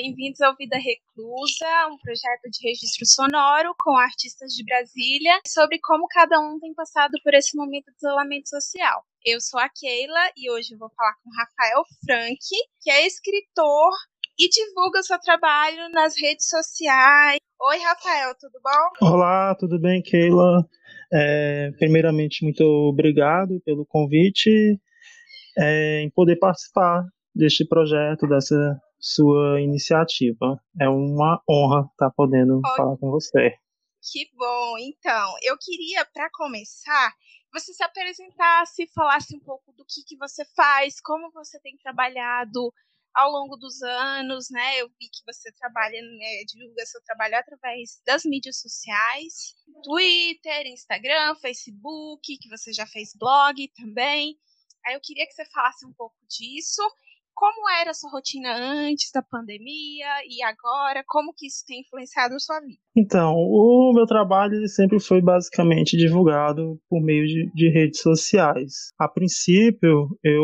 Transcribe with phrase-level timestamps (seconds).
[0.00, 6.06] bem-vindos ao Vida Reclusa, um projeto de registro sonoro com artistas de Brasília sobre como
[6.06, 9.02] cada um tem passado por esse momento de isolamento social.
[9.26, 12.38] Eu sou a Keila e hoje eu vou falar com Rafael Frank,
[12.80, 13.90] que é escritor
[14.38, 17.40] e divulga o seu trabalho nas redes sociais.
[17.60, 19.04] Oi, Rafael, tudo bom?
[19.04, 20.64] Olá, tudo bem, Keila?
[21.12, 24.80] É, primeiramente, muito obrigado pelo convite
[25.58, 27.04] é, em poder participar
[27.34, 30.60] deste projeto, dessa sua iniciativa.
[30.80, 33.54] É uma honra estar podendo oh, falar com você.
[34.10, 34.78] Que bom.
[34.78, 37.12] Então, eu queria, para começar,
[37.52, 42.72] você se apresentasse, falasse um pouco do que, que você faz, como você tem trabalhado
[43.14, 44.80] ao longo dos anos, né?
[44.80, 51.34] Eu vi que você trabalha, né, divulga seu trabalho através das mídias sociais, Twitter, Instagram,
[51.36, 54.38] Facebook, que você já fez blog também.
[54.86, 56.82] Aí eu queria que você falasse um pouco disso
[57.38, 61.04] como era a sua rotina antes da pandemia e agora?
[61.06, 62.80] Como que isso tem influenciado a sua vida?
[62.96, 68.90] Então, o meu trabalho sempre foi basicamente divulgado por meio de, de redes sociais.
[68.98, 70.42] A princípio, eu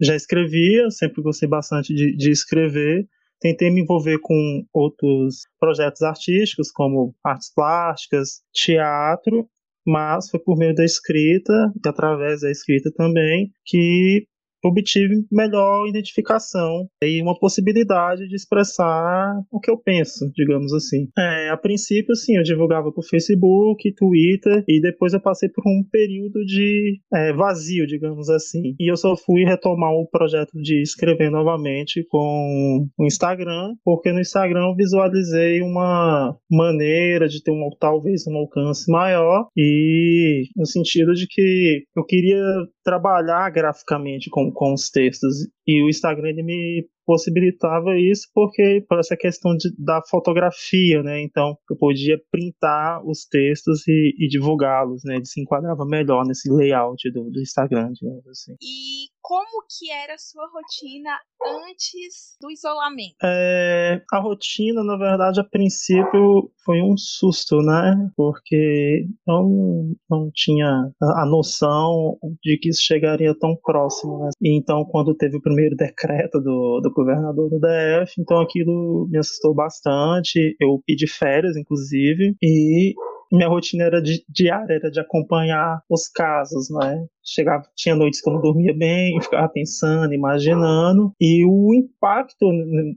[0.00, 3.06] já escrevia, sempre gostei bastante de, de escrever,
[3.38, 9.46] tentei me envolver com outros projetos artísticos, como artes plásticas, teatro,
[9.86, 11.52] mas foi por meio da escrita,
[11.84, 14.26] e através da escrita também, que
[14.64, 21.08] obtive melhor identificação e uma possibilidade de expressar o que eu penso, digamos assim.
[21.18, 25.82] É, a princípio, sim, eu divulgava por Facebook, Twitter, e depois eu passei por um
[25.90, 28.74] período de é, vazio, digamos assim.
[28.78, 34.20] E eu só fui retomar o projeto de escrever novamente com o Instagram, porque no
[34.20, 41.12] Instagram eu visualizei uma maneira de ter um, talvez um alcance maior, e no sentido
[41.14, 42.42] de que eu queria
[42.84, 45.34] trabalhar graficamente com, com os textos.
[45.66, 51.22] E o Instagram ele me possibilitava isso porque por essa questão de, da fotografia, né?
[51.22, 55.16] Então eu podia printar os textos e, e divulgá-los, né?
[55.16, 58.54] Ele se enquadrava melhor nesse layout do, do Instagram, digamos assim.
[58.60, 61.16] E como que era a sua rotina
[61.64, 63.14] antes do isolamento?
[63.22, 68.10] É, a rotina, na verdade, a princípio foi um susto, né?
[68.16, 74.30] Porque eu não, não tinha a, noção de que isso chegaria tão próximo, né?
[74.40, 79.18] E então, quando teve o primeiro decreto do, do governador do DF, então aquilo me
[79.18, 80.56] assustou bastante.
[80.60, 82.94] Eu pedi férias, inclusive, e
[83.32, 87.06] minha rotina era de, diária, era de acompanhar os casos, né?
[87.24, 92.46] Chegava, tinha noites que eu não dormia bem, ficava pensando, imaginando, e o impacto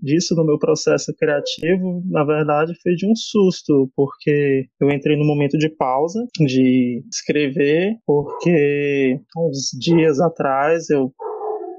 [0.02, 5.26] disso no meu processo criativo, na verdade, foi de um susto, porque eu entrei num
[5.26, 11.14] momento de pausa, de escrever, porque uns dias atrás eu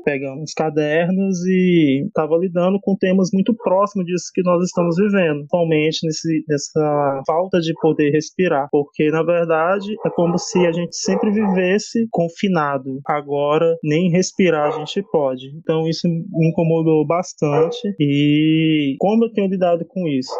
[0.06, 5.42] pegando os cadernos e estava lidando com temas muito próximos disso que nós estamos vivendo,
[5.42, 10.94] atualmente nesse, nessa falta de poder respirar, porque na verdade é como se a gente
[10.96, 13.00] sempre vivesse confinado.
[13.04, 15.46] Agora nem respirar a gente pode.
[15.56, 20.30] Então isso me incomodou bastante e como eu tenho lidado com isso?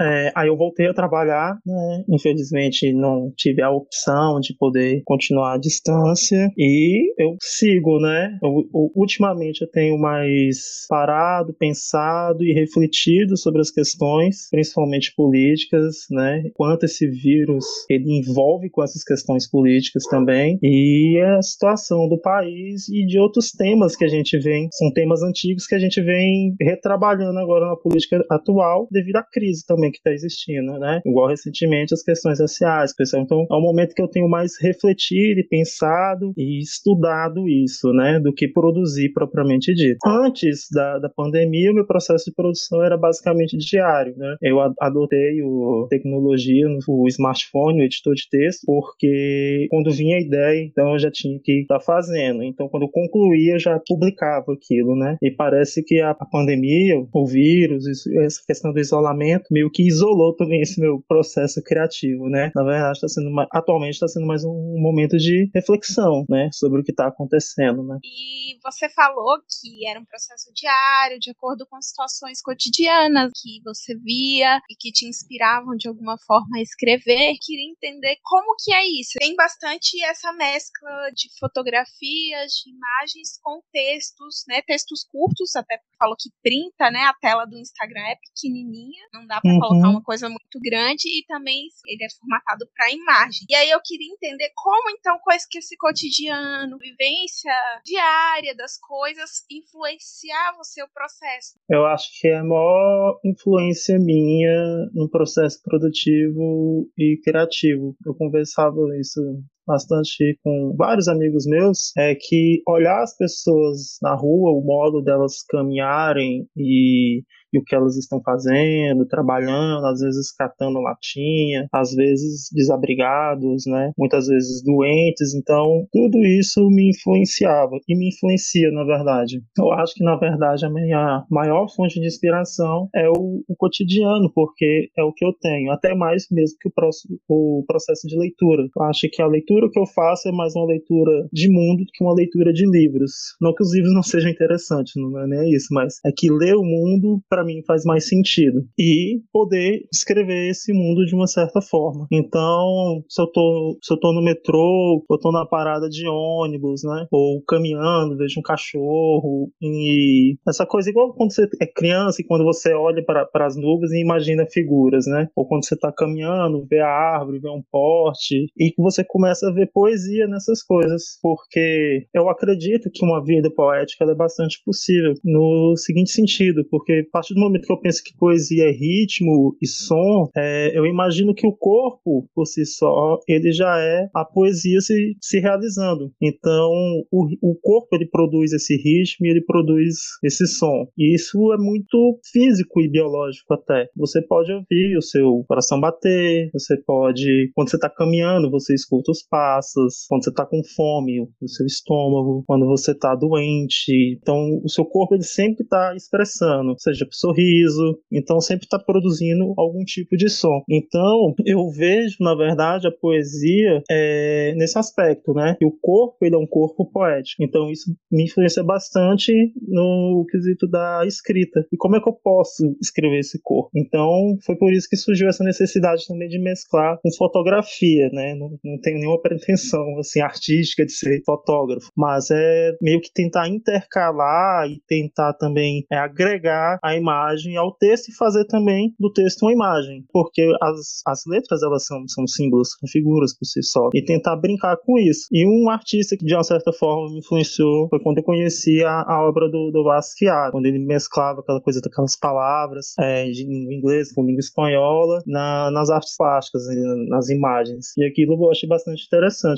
[0.00, 2.04] É, aí eu voltei a trabalhar, né?
[2.08, 8.38] Infelizmente não tive a opção de poder continuar à distância e eu sigo, né?
[8.42, 16.06] Eu, eu, ultimamente eu tenho mais parado, pensado e refletido sobre as questões, principalmente políticas,
[16.10, 16.42] né?
[16.54, 22.88] Quanto esse vírus ele envolve com essas questões políticas também e a situação do país
[22.88, 26.54] e de outros temas que a gente vem, são temas antigos que a gente vem
[26.60, 31.00] retrabalhando agora na política atual devido à crise também também que está existindo, né?
[31.04, 33.22] Igual recentemente as questões raciais, pessoal.
[33.22, 38.20] Então é um momento que eu tenho mais refletido e pensado e estudado isso, né?
[38.20, 39.98] Do que produzir propriamente dito.
[40.06, 44.36] Antes da, da pandemia, o meu processo de produção era basicamente diário, né?
[44.42, 50.64] Eu adotei a tecnologia, o smartphone, o editor de texto, porque quando vinha a ideia,
[50.64, 52.42] então eu já tinha que estar tá fazendo.
[52.42, 55.16] Então quando eu concluía, eu já publicava aquilo, né?
[55.22, 57.84] E parece que a, pandemia, o vírus,
[58.16, 62.50] essa questão do isolamento, meio que isolou também esse meu processo criativo, né?
[62.54, 66.82] Na verdade, está sendo atualmente está sendo mais um momento de reflexão, né, sobre o
[66.82, 67.98] que está acontecendo, né?
[68.02, 73.94] E você falou que era um processo diário, de acordo com situações cotidianas que você
[73.98, 77.36] via e que te inspiravam de alguma forma a escrever.
[77.42, 79.18] Queria entender como que é isso.
[79.18, 84.62] Tem bastante essa mescla de fotografias, de imagens com textos, né?
[84.66, 87.00] Textos curtos, até falou que printa, né?
[87.00, 91.08] A tela do Instagram é pequenininha, não dá para uhum colocar uma coisa muito grande
[91.08, 93.46] e também ele é formatado para imagem.
[93.48, 97.52] E aí eu queria entender como então coisa que esse cotidiano, vivência
[97.84, 101.58] diária das coisas influenciava o seu processo.
[101.68, 107.96] Eu acho que é a maior influência minha no processo produtivo e criativo.
[108.04, 109.20] Eu conversava isso
[109.66, 115.42] bastante com vários amigos meus é que olhar as pessoas na rua, o modo delas
[115.48, 117.22] caminharem e
[117.56, 123.92] e o que elas estão fazendo, trabalhando, às vezes catando latinha, às vezes desabrigados, né?
[123.96, 125.34] Muitas vezes doentes.
[125.34, 129.40] Então, tudo isso me influenciava e me influencia, na verdade.
[129.58, 134.30] Eu acho que, na verdade, a minha maior fonte de inspiração é o, o cotidiano,
[134.34, 138.18] porque é o que eu tenho, até mais mesmo que o, próximo, o processo de
[138.18, 138.62] leitura.
[138.76, 141.92] Eu acho que a leitura que eu faço é mais uma leitura de mundo do
[141.92, 143.12] que uma leitura de livros.
[143.40, 146.54] Não que os livros não sejam interessantes, não é nem isso, mas é que ler
[146.54, 148.62] o mundo para mim faz mais sentido.
[148.78, 152.06] E poder escrever esse mundo de uma certa forma.
[152.12, 156.82] Então, se eu tô, se eu tô no metrô, eu tô na parada de ônibus,
[156.84, 157.06] né?
[157.10, 159.50] Ou caminhando, vejo um cachorro.
[159.60, 163.92] E essa coisa, igual quando você é criança e quando você olha para as nuvens
[163.92, 165.28] e imagina figuras, né?
[165.34, 168.46] Ou quando você tá caminhando, vê a árvore, vê um poste.
[168.56, 171.18] E que você começa a ver poesia nessas coisas.
[171.22, 175.14] Porque eu acredito que uma vida poética é bastante possível.
[175.24, 179.66] No seguinte sentido, porque partir do momento que eu penso que poesia é ritmo e
[179.66, 184.80] som, é, eu imagino que o corpo, por si só, ele já é a poesia
[184.80, 186.12] se, se realizando.
[186.20, 186.70] Então,
[187.10, 190.86] o, o corpo ele produz esse ritmo e ele produz esse som.
[190.96, 193.88] E isso é muito físico e biológico até.
[193.96, 199.10] Você pode ouvir o seu coração bater, você pode, quando você está caminhando, você escuta
[199.10, 204.16] os passos, quando você está com fome, o seu estômago, quando você está doente.
[204.18, 209.84] Então, o seu corpo ele sempre está expressando, seja sorriso, então sempre está produzindo algum
[209.84, 210.62] tipo de som.
[210.70, 215.56] Então eu vejo, na verdade, a poesia é, nesse aspecto, né?
[215.62, 217.44] O corpo ele é um corpo poético.
[217.44, 219.32] Então isso me influencia bastante
[219.68, 221.66] no quesito da escrita.
[221.70, 223.70] E como é que eu posso escrever esse corpo?
[223.76, 228.34] Então foi por isso que surgiu essa necessidade também de mesclar com fotografia, né?
[228.34, 233.48] Não, não tenho nenhuma pretensão assim artística de ser fotógrafo, mas é meio que tentar
[233.48, 239.42] intercalar e tentar também é, agregar a imagem ao texto e fazer também do texto
[239.42, 243.88] uma imagem, porque as, as letras elas são, são símbolos, são figuras por si só,
[243.94, 245.26] e tentar brincar com isso.
[245.32, 249.02] E um artista que de uma certa forma me influenciou foi quando eu conheci a,
[249.02, 253.74] a obra do, do Basquiat, quando ele mesclava aquela coisa daquelas palavras é, de língua
[253.74, 256.62] inglesa com língua espanhola na, nas artes plásticas,
[257.08, 257.92] nas imagens.
[257.96, 259.15] E aquilo eu achei bastante interessante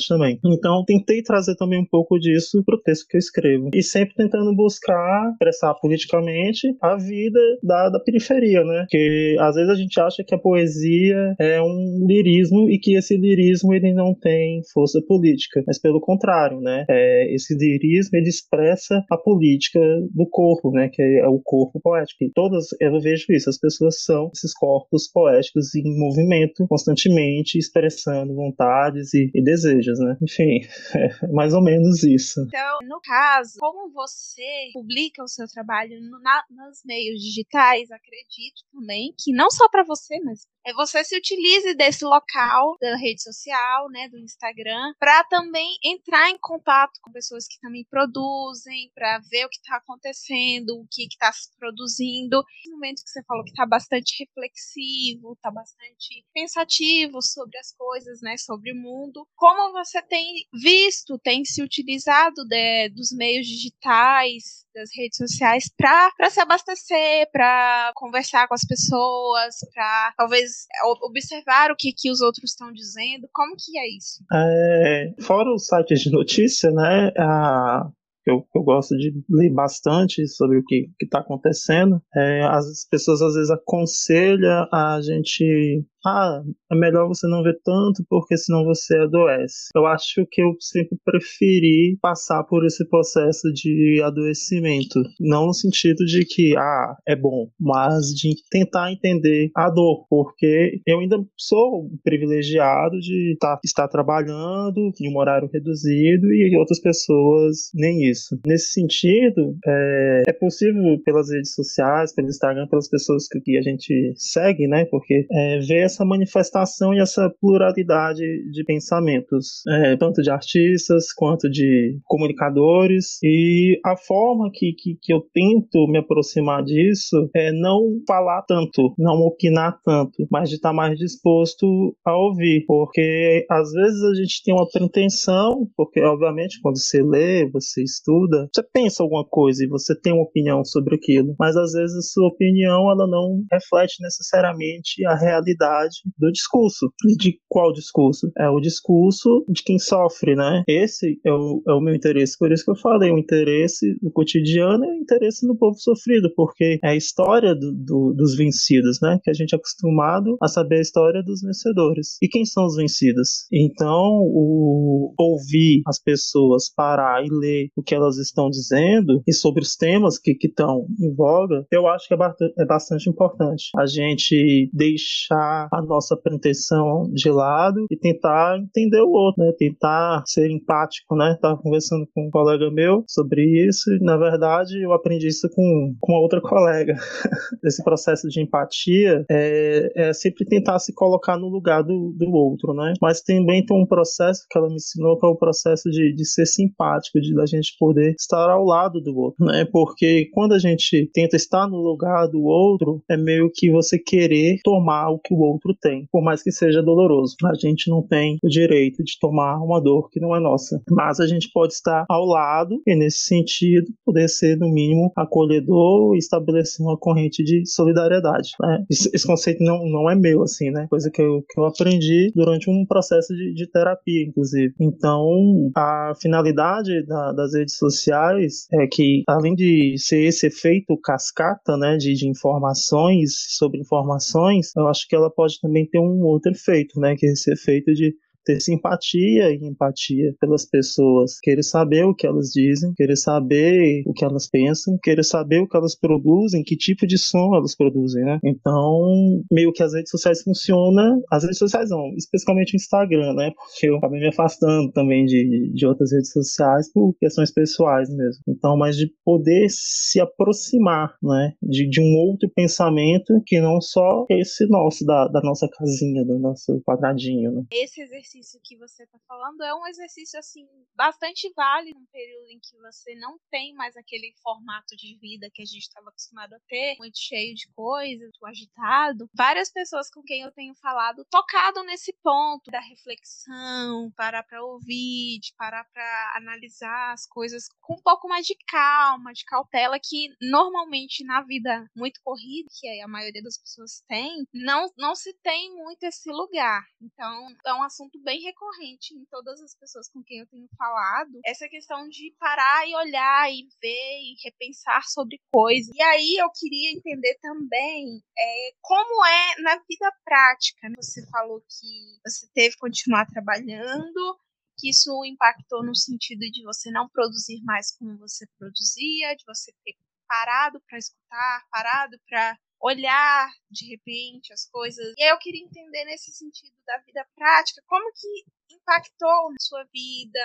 [0.08, 0.38] também.
[0.44, 3.70] Então tentei trazer também um pouco disso pro texto que eu escrevo.
[3.74, 8.80] E sempre tentando buscar expressar politicamente a vida da, da periferia, né?
[8.80, 13.16] Porque às vezes a gente acha que a poesia é um lirismo e que esse
[13.16, 16.84] lirismo ele não tem força política, mas pelo contrário, né?
[16.88, 19.80] É, esse lirismo ele expressa a política
[20.14, 20.88] do corpo, né?
[20.92, 22.24] Que é o corpo poético.
[22.24, 28.34] E todas, eu vejo isso, as pessoas são esses corpos poéticos em movimento constantemente, expressando
[28.34, 30.16] vontades e, e desejos, né?
[30.22, 30.60] Enfim,
[30.94, 32.44] é mais ou menos isso.
[32.46, 38.62] Então, no caso, como você publica o seu trabalho no, na, nos meios digitais acredito
[38.72, 43.88] também que não só para você, mas você se utilize desse local da rede social,
[43.90, 49.46] né, do Instagram, para também entrar em contato com pessoas que também produzem, para ver
[49.46, 52.42] o que está acontecendo, o que está se produzindo.
[52.66, 58.20] No momento que você falou que está bastante reflexivo, está bastante pensativo sobre as coisas,
[58.20, 64.66] né, sobre o mundo, como você tem visto, tem se utilizado de, dos meios digitais,
[64.78, 70.66] das redes sociais, para se abastecer, para conversar com as pessoas, para talvez
[71.02, 73.28] observar o que, que os outros estão dizendo?
[73.32, 74.22] Como que é isso?
[74.32, 77.12] É, fora os sites de notícia, né?
[77.18, 77.90] A,
[78.26, 82.00] eu, eu, gosto de ler bastante sobre o que está acontecendo.
[82.14, 88.04] É, as pessoas às vezes aconselham a gente ah, é melhor você não ver tanto
[88.08, 89.68] porque senão você adoece.
[89.74, 96.04] Eu acho que eu sempre preferi passar por esse processo de adoecimento, não no sentido
[96.04, 101.90] de que ah, é bom, mas de tentar entender a dor, porque eu ainda sou
[102.04, 108.38] privilegiado de tá, estar trabalhando em um horário reduzido e outras pessoas nem isso.
[108.46, 114.12] Nesse sentido, é, é possível pelas redes sociais, pelo Instagram, pelas pessoas que a gente
[114.16, 114.84] segue, né?
[114.86, 121.50] Porque é, ver essa manifestação e essa pluralidade de pensamentos, é, tanto de artistas quanto
[121.50, 123.18] de comunicadores.
[123.22, 128.94] E a forma que, que, que eu tento me aproximar disso é não falar tanto,
[128.98, 131.66] não opinar tanto, mas de estar mais disposto
[132.04, 137.48] a ouvir, porque às vezes a gente tem uma pretensão, porque obviamente quando você lê,
[137.50, 141.72] você estuda, você pensa alguma coisa e você tem uma opinião sobre aquilo, mas às
[141.72, 145.77] vezes a sua opinião ela não reflete necessariamente a realidade
[146.18, 146.92] do discurso.
[147.06, 148.30] E de qual discurso?
[148.38, 150.62] É o discurso de quem sofre, né?
[150.66, 154.10] Esse é o, é o meu interesse, por isso que eu falei, o interesse no
[154.10, 158.98] cotidiano é o interesse no povo sofrido, porque é a história do, do, dos vencidos,
[159.00, 159.18] né?
[159.22, 162.16] Que a gente é acostumado a saber a história dos vencedores.
[162.22, 163.46] E quem são os vencidos?
[163.52, 169.62] Então, o ouvir as pessoas parar e ler o que elas estão dizendo e sobre
[169.62, 172.18] os temas que estão em voga, eu acho que é,
[172.58, 173.70] é bastante importante.
[173.76, 179.52] A gente deixar a nossa pretensão de lado e tentar entender o outro, né?
[179.58, 181.32] Tentar ser empático, né?
[181.32, 185.94] Estava conversando com um colega meu sobre isso e, na verdade, eu aprendi isso com,
[186.00, 186.94] com outra colega.
[187.64, 192.72] Esse processo de empatia é, é sempre tentar se colocar no lugar do, do outro,
[192.74, 192.94] né?
[193.00, 196.24] Mas também tem um processo que ela me ensinou que é o processo de, de
[196.24, 199.64] ser simpático, de da gente poder estar ao lado do outro, né?
[199.70, 204.58] Porque quando a gente tenta estar no lugar do outro, é meio que você querer
[204.62, 207.36] tomar o que o outro tem, por mais que seja doloroso.
[207.44, 211.20] A gente não tem o direito de tomar uma dor que não é nossa, mas
[211.20, 216.18] a gente pode estar ao lado e nesse sentido poder ser no mínimo acolhedor e
[216.18, 218.50] estabelecer uma corrente de solidariedade.
[218.60, 218.84] Né?
[218.90, 220.86] Esse, esse, conceito não, não é meu assim, né?
[220.88, 224.72] Coisa que eu, que eu aprendi durante um processo de, de terapia, inclusive.
[224.80, 231.76] Então, a finalidade da, das redes sociais é que além de ser esse efeito cascata,
[231.76, 236.52] né, de, de informações sobre informações, eu acho que ela pode também ter um outro
[236.52, 238.14] efeito, né, que é esse efeito de
[238.48, 244.14] ter simpatia e empatia pelas pessoas, querer saber o que elas dizem, querer saber o
[244.14, 248.24] que elas pensam, querer saber o que elas produzem, que tipo de som elas produzem,
[248.24, 248.38] né?
[248.42, 253.52] Então, meio que as redes sociais funcionam, as redes sociais não, especificamente o Instagram, né?
[253.54, 258.42] Porque eu acabei me afastando também de, de outras redes sociais por questões pessoais mesmo.
[258.48, 261.52] Então, mas de poder se aproximar, né?
[261.62, 266.38] De, de um outro pensamento que não só esse nosso, da, da nossa casinha, do
[266.38, 267.64] nosso quadradinho, né?
[267.70, 272.48] Esse exercício exercício que você está falando é um exercício assim bastante válido num período
[272.48, 276.54] em que você não tem mais aquele formato de vida que a gente estava acostumado
[276.54, 279.28] a ter, muito cheio de coisas, muito agitado.
[279.34, 285.38] Várias pessoas com quem eu tenho falado tocado nesse ponto da reflexão, parar para ouvir,
[285.40, 290.34] de parar para analisar as coisas com um pouco mais de calma, de cautela que
[290.40, 295.74] normalmente na vida muito corrida, que a maioria das pessoas tem, não não se tem
[295.76, 296.84] muito esse lugar.
[297.00, 301.40] Então, é um assunto bem recorrente em todas as pessoas com quem eu tenho falado,
[301.46, 305.90] essa questão de parar e olhar e ver e repensar sobre coisas.
[305.96, 310.90] E aí eu queria entender também é, como é na vida prática.
[310.90, 310.96] Né?
[311.00, 314.38] Você falou que você teve que continuar trabalhando,
[314.78, 319.72] que isso impactou no sentido de você não produzir mais como você produzia, de você
[319.86, 319.94] ter
[320.28, 325.14] parado para escutar, parado para olhar de repente as coisas.
[325.16, 329.84] E aí eu queria entender nesse sentido da vida prática, como que impactou na sua
[329.92, 330.40] vida,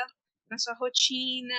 [0.50, 1.56] na sua rotina,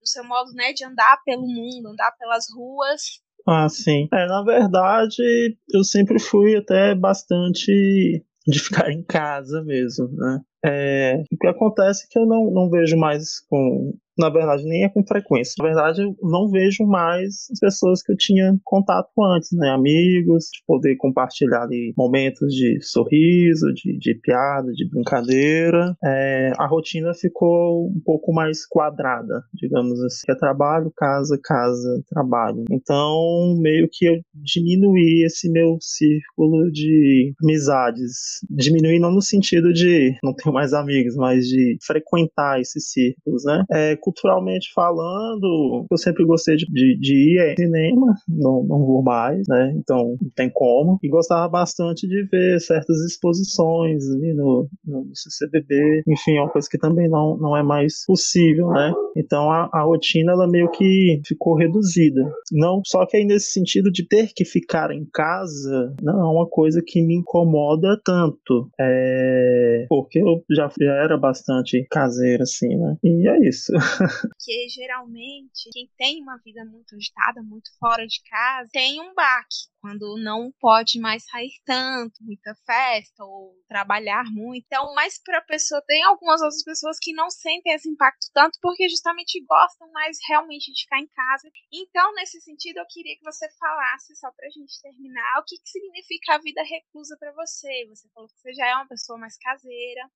[0.00, 3.20] no seu modo né, de andar pelo mundo, andar pelas ruas.
[3.46, 4.08] Ah, sim.
[4.12, 10.40] É, na verdade, eu sempre fui até bastante de ficar em casa mesmo, né?
[10.64, 14.84] É, o que acontece é que eu não, não vejo mais com na verdade, nem
[14.84, 15.54] é com frequência.
[15.58, 19.70] Na verdade, eu não vejo mais as pessoas que eu tinha contato antes, né?
[19.70, 25.96] Amigos, de poder compartilhar ali momentos de sorriso, de, de piada, de brincadeira.
[26.04, 30.24] É, a rotina ficou um pouco mais quadrada, digamos assim.
[30.28, 32.64] É trabalho, casa, casa, trabalho.
[32.70, 38.40] Então, meio que eu diminuí esse meu círculo de amizades.
[38.50, 43.64] Diminuí não no sentido de não ter mais amigos, mas de frequentar esses círculos, né?
[43.70, 49.02] É, culturalmente falando, eu sempre gostei de, de, de ir ao cinema, não, não vou
[49.02, 49.72] mais, né?
[49.76, 50.98] Então não tem como.
[51.02, 56.68] E gostava bastante de ver certas exposições ali no, no CCBB, enfim, é uma coisa
[56.70, 58.92] que também não, não é mais possível, né?
[59.16, 62.22] Então a, a rotina ela meio que ficou reduzida.
[62.52, 66.46] Não só que aí nesse sentido de ter que ficar em casa, não é uma
[66.46, 68.68] coisa que me incomoda tanto.
[68.80, 72.96] É, porque eu já, já era bastante caseiro, assim, né?
[73.02, 73.72] E é isso.
[74.30, 79.70] Porque geralmente quem tem uma vida muito agitada, muito fora de casa, tem um baque
[79.80, 84.64] quando não pode mais sair tanto, muita festa ou trabalhar muito.
[84.66, 88.58] Então, mais para a pessoa, tem algumas outras pessoas que não sentem esse impacto tanto
[88.60, 91.50] porque justamente gostam mais realmente de ficar em casa.
[91.72, 95.56] Então, nesse sentido, eu queria que você falasse, só para a gente terminar, o que,
[95.56, 97.86] que significa a vida reclusa para você.
[97.88, 100.10] Você falou que você já é uma pessoa mais caseira,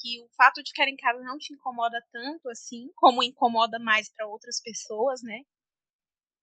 [0.00, 4.12] que o fato de ficar em casa não te incomoda tanto assim, como incomoda mais
[4.12, 5.42] para outras pessoas, né?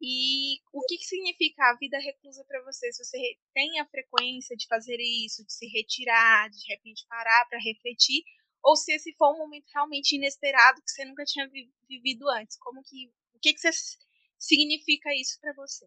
[0.01, 2.91] E o que, que significa a vida reclusa para você?
[2.91, 7.59] Se você tem a frequência de fazer isso, de se retirar, de, repente parar para
[7.59, 8.23] refletir,
[8.63, 11.47] ou se esse for um momento realmente inesperado que você nunca tinha
[11.87, 12.57] vivido antes.
[12.57, 13.59] Como que, o que, que
[14.39, 15.85] significa isso para você?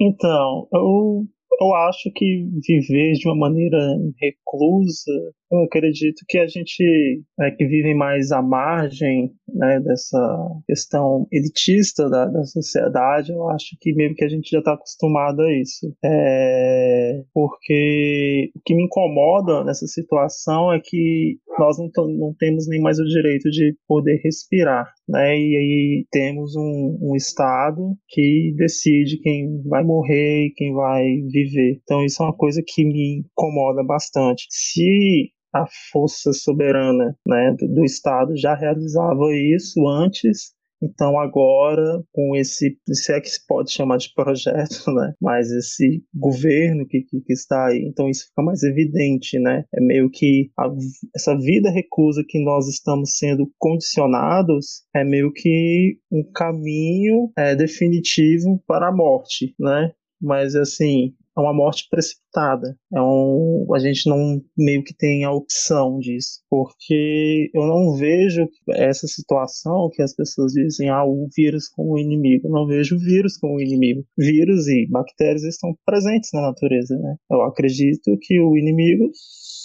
[0.00, 1.28] Então, eu
[1.60, 3.78] eu acho que viver de uma maneira
[4.18, 5.12] reclusa,
[5.52, 10.18] eu acredito que a gente é, que vive mais à margem né, dessa
[10.66, 15.42] questão elitista da, da sociedade, eu acho que meio que a gente já está acostumado
[15.42, 15.92] a isso.
[16.04, 22.80] É, porque o que me incomoda nessa situação é que nós não, não temos nem
[22.80, 24.86] mais o direito de poder respirar.
[25.10, 31.04] Né, e aí temos um, um Estado que decide quem vai morrer e quem vai
[31.28, 31.80] viver.
[31.82, 34.46] Então isso é uma coisa que me incomoda bastante.
[34.48, 42.34] Se a força soberana né, do, do Estado já realizava isso antes, então agora, com
[42.34, 45.12] esse, se é que se pode chamar de projeto, né?
[45.20, 49.64] Mas esse governo que, que, que está aí, então isso fica mais evidente, né?
[49.74, 50.68] É meio que a,
[51.14, 58.62] essa vida recusa que nós estamos sendo condicionados é meio que um caminho é, definitivo
[58.66, 59.92] para a morte, né?
[60.20, 62.76] Mas assim, é uma morte precipitada.
[62.94, 68.48] É um, a gente não meio que tem a opção disso, porque eu não vejo
[68.70, 72.48] essa situação que as pessoas dizem, ah, o vírus como inimigo.
[72.48, 74.04] Eu não vejo o vírus como inimigo.
[74.16, 77.16] Vírus e bactérias estão presentes na natureza, né?
[77.30, 79.10] Eu acredito que o inimigo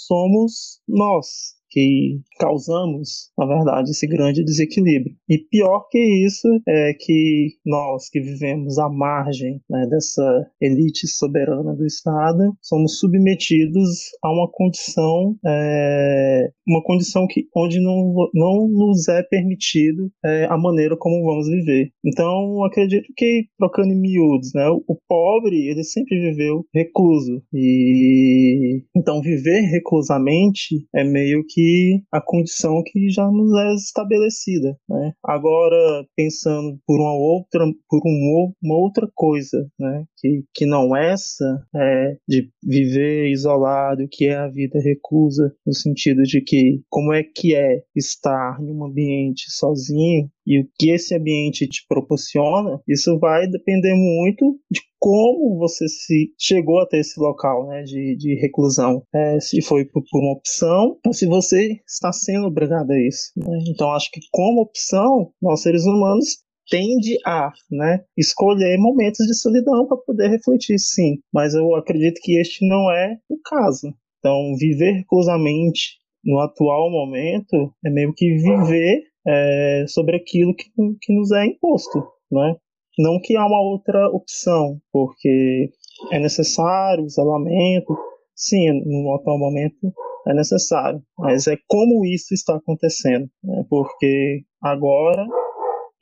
[0.08, 5.13] somos nós, que causamos, na verdade, esse grande desequilíbrio.
[5.27, 11.75] E pior que isso é que nós que vivemos à margem né, dessa elite soberana
[11.75, 13.89] do Estado somos submetidos
[14.24, 20.58] a uma condição, é, uma condição que onde não, não nos é permitido é, a
[20.58, 21.89] maneira como vamos viver.
[22.05, 29.21] Então, acredito que trocando em miúdos, né, o, pobre ele sempre viveu recluso e então
[29.21, 31.64] viver reclusamente é meio que
[32.12, 34.78] a condição que já nos é estabelecida.
[34.89, 35.13] Né?
[35.23, 40.06] Agora, pensando por uma outra, por um, uma outra coisa, né?
[40.25, 46.23] Que, que não essa, é, de viver isolado, que é a vida recusa, no sentido
[46.23, 51.15] de que como é que é estar em um ambiente sozinho e o que esse
[51.15, 57.67] ambiente te proporciona, isso vai depender muito de como você se chegou até esse local
[57.67, 59.03] né, de, de reclusão.
[59.13, 63.31] É, se foi por, por, uma opção ou se você está sendo obrigado a isso.
[63.38, 63.57] Né?
[63.67, 69.88] Então, acho que como opção, nós seres humanos tende a né, escolher momentos de solidão
[69.88, 71.19] para poder refletir, sim.
[71.34, 73.93] Mas eu acredito que este não é o caso.
[74.19, 80.65] Então, viver reclusamente no atual momento é meio que viver é, sobre aquilo que,
[81.01, 81.99] que nos é imposto,
[82.32, 82.56] né?
[82.97, 85.69] Não que há uma outra opção, porque
[86.12, 87.95] é necessário isolamento,
[88.36, 89.93] sim, no atual momento
[90.28, 93.63] é necessário, mas é como isso está acontecendo, né?
[93.69, 95.25] porque agora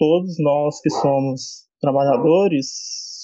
[0.04, 2.68] todos nós que somos trabalhadores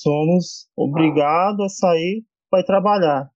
[0.01, 3.29] somos obrigados a sair para trabalhar,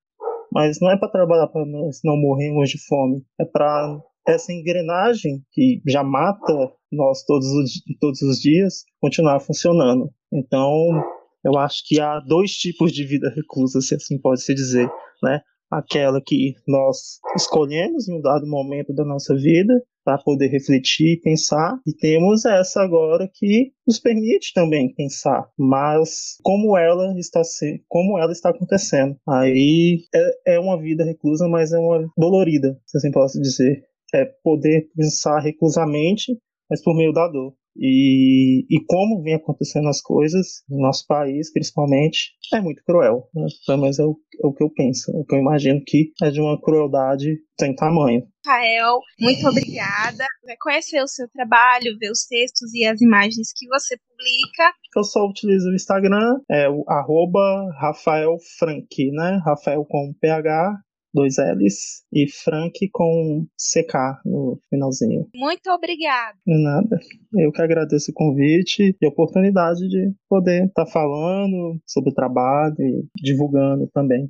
[0.49, 5.43] mas não é para trabalhar para nós não morrermos de fome, é para essa engrenagem
[5.51, 10.09] que já mata nós todos os, todos os dias continuar funcionando.
[10.31, 11.03] Então,
[11.43, 14.89] eu acho que há dois tipos de vida reclusa, se assim pode se dizer,
[15.21, 15.41] né?
[15.69, 21.21] Aquela que nós escolhemos em um dado momento da nossa vida para poder refletir e
[21.21, 27.83] pensar, e temos essa agora que nos permite também pensar, mas como ela está se,
[27.87, 29.15] como ela está acontecendo.
[29.27, 33.83] Aí é, é uma vida reclusa, mas é uma dolorida, se assim posso dizer.
[34.13, 36.37] É poder pensar reclusamente,
[36.69, 37.55] mas por meio da dor.
[37.75, 43.27] E, e como vem acontecendo as coisas no nosso país, principalmente, é muito cruel.
[43.33, 43.47] Né?
[43.77, 46.29] Mas é o, é o que eu penso, é o que eu imagino que é
[46.29, 48.23] de uma crueldade sem tamanho.
[48.45, 50.25] Rafael, muito obrigada.
[50.45, 54.73] Vai conhecer o seu trabalho, ver os textos e as imagens que você publica.
[54.95, 59.41] Eu só utilizo o Instagram, é o arroba Rafael Frank, né?
[59.45, 60.82] Rafael com PH
[61.13, 65.27] dois L's, e Frank com CK no finalzinho.
[65.35, 66.37] Muito obrigada.
[66.45, 66.99] Nada.
[67.35, 72.13] Eu que agradeço o convite e a oportunidade de poder estar tá falando sobre o
[72.13, 74.29] trabalho e divulgando também.